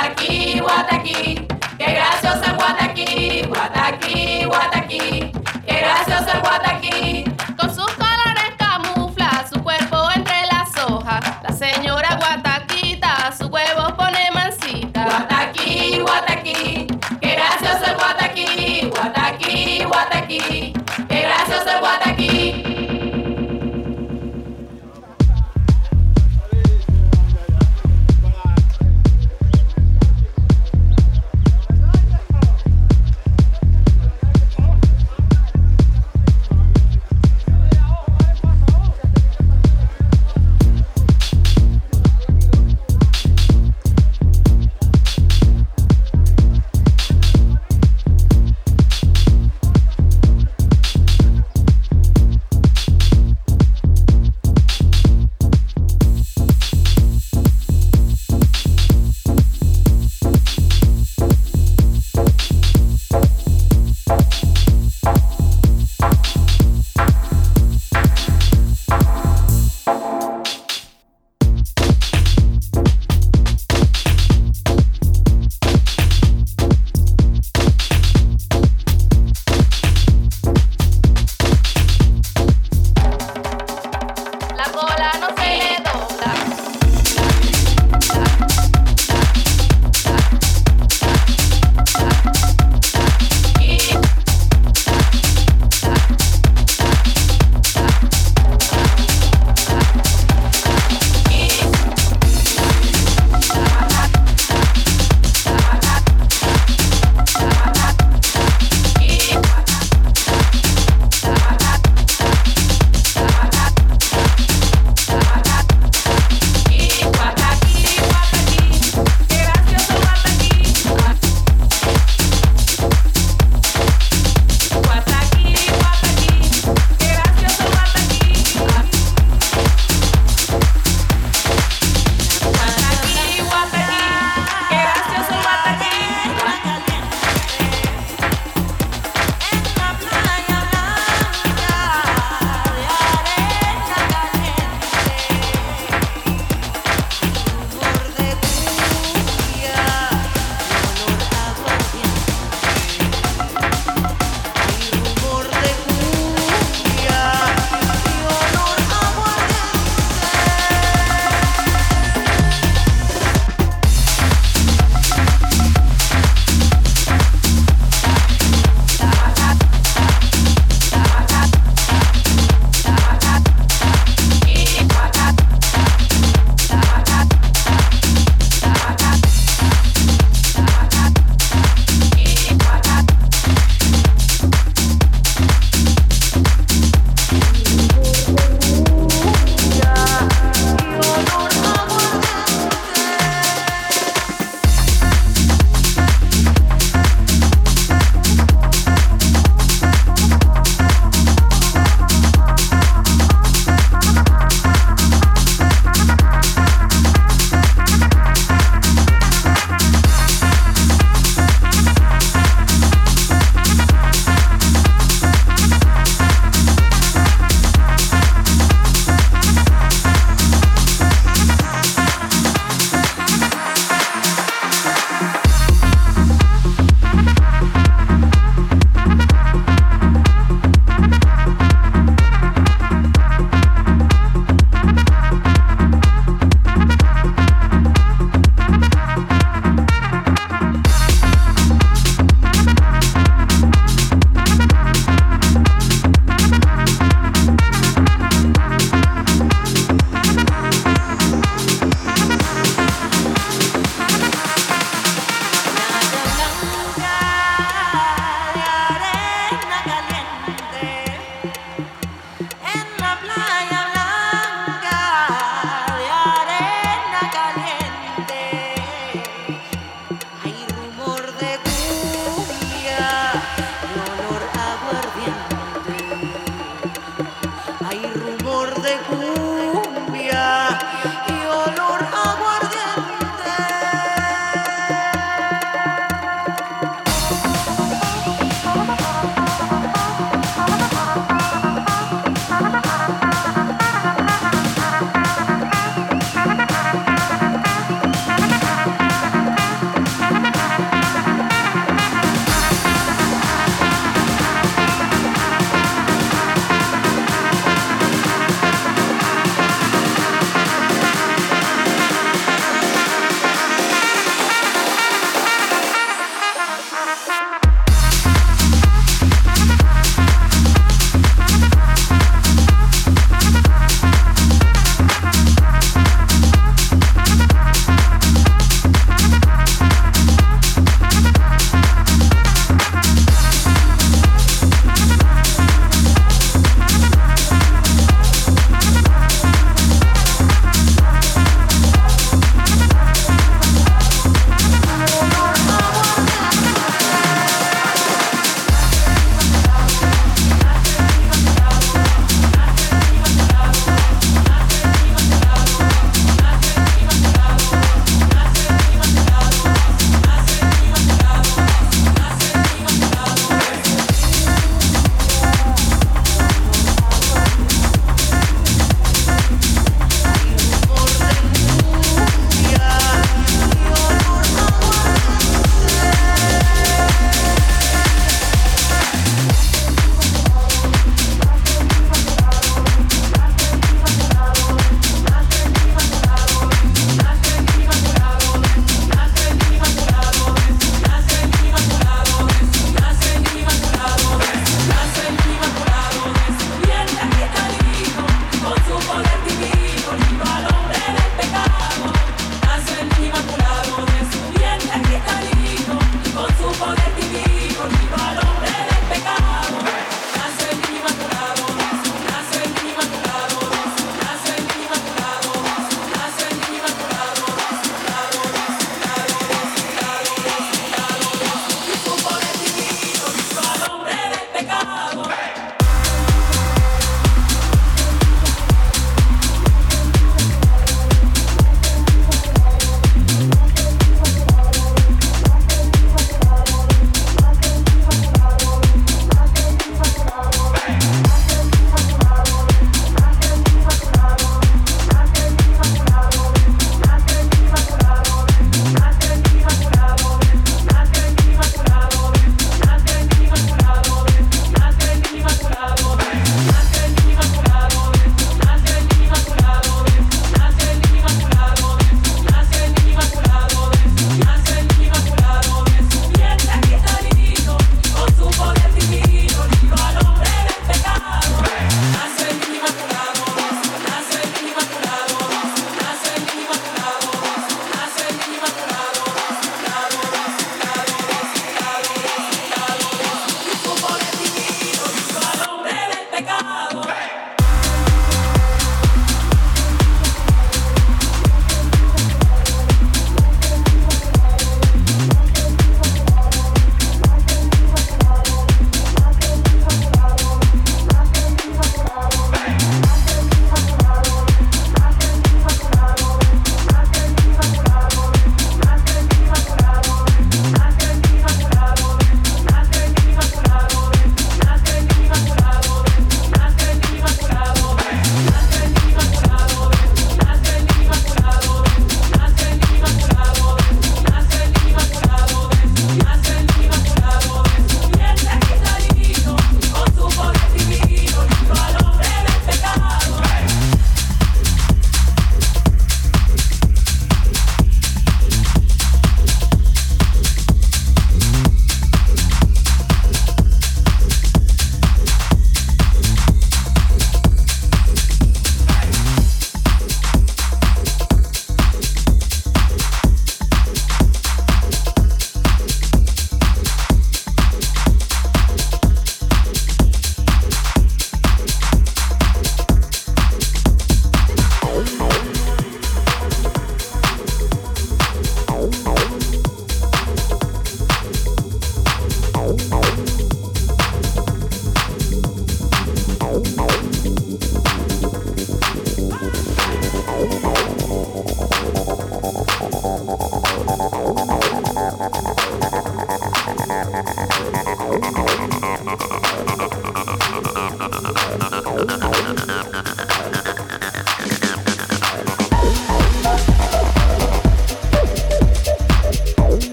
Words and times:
Guataquí, 0.00 0.60
guataquí, 0.60 1.46
qué 1.76 1.92
gracioso 1.92 2.42
el 2.46 2.56
guataquí, 2.56 3.42
guataquí, 3.46 4.44
guataquí, 4.46 5.32
qué 5.66 5.80
gracioso 5.80 6.32
el 6.32 6.40
guataquí. 6.40 7.24
Con 7.58 7.68
sus 7.74 7.92
colores 7.92 8.50
camufla 8.56 9.46
su 9.52 9.62
cuerpo 9.62 10.08
entre 10.16 10.46
las 10.50 10.74
hojas. 10.86 11.20
La 11.42 11.52
señora 11.52 12.16
guataquita 12.18 13.30
su 13.36 13.48
huevo 13.48 13.94
pone 13.94 14.30
mansita. 14.32 15.04
Guataquí, 15.04 16.00
guataquí, 16.00 16.86
qué 17.20 17.34
gracioso 17.34 17.84
el 17.84 17.96
guataquí, 17.96 18.90
guataquí, 18.94 19.84
guataquí, 19.84 20.72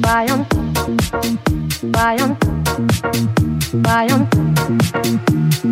Bayern, 0.00 0.46
Bayern, 1.92 2.36
Bayern, 2.36 2.36
Bayern, 3.82 4.28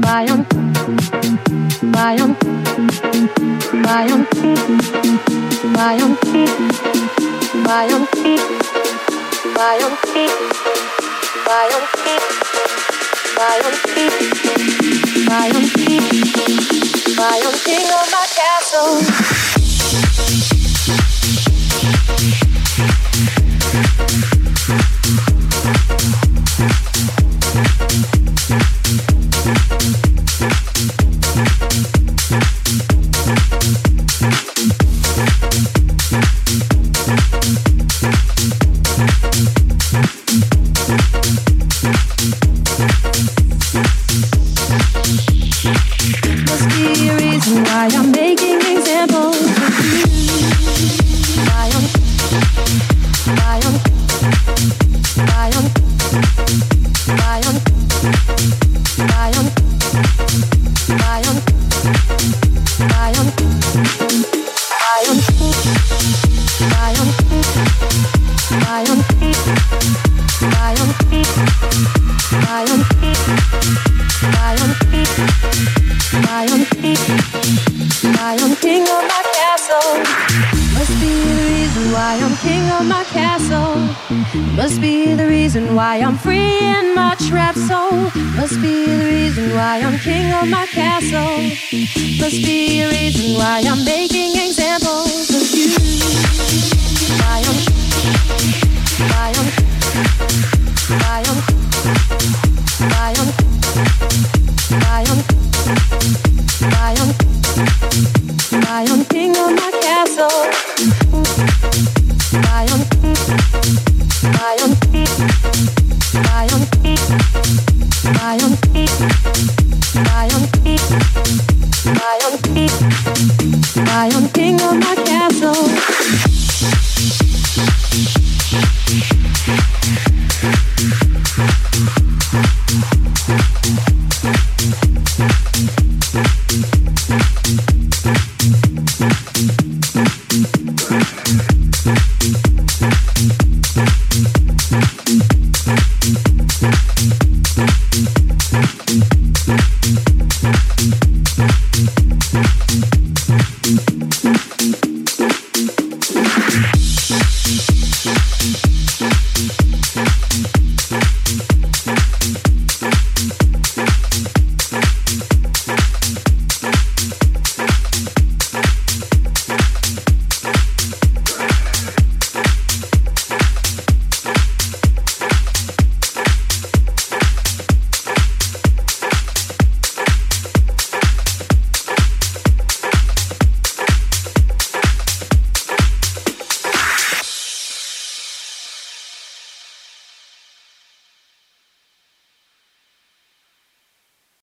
Bayern, 0.00 0.46
Bayern, 1.92 2.30
Bayern, 2.30 2.36
Bayern, 5.72 6.16
Bayern, 7.62 8.06
Bayern, 9.84 10.26
Bayern, 13.36 13.74
Bayern, 15.28 15.64
Bayern, 17.16 17.54
King 17.64 17.88
of 17.92 18.06
my 18.10 18.26
castle. 18.34 19.59